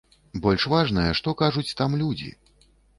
[0.45, 2.37] Больш важнае, што кажуць там людзі.